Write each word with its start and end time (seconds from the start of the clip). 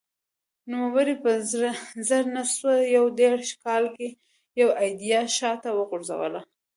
نوموړي 0.71 1.15
په 1.23 1.31
زر 2.07 2.23
نه 2.35 2.43
سوه 2.53 2.75
یو 2.95 3.05
دېرش 3.21 3.49
کال 3.65 3.83
کې 3.95 4.07
یوه 4.59 4.73
ایډیا 4.83 5.21
شا 5.37 5.51
ته 5.63 5.69
وغورځوله 5.77 6.41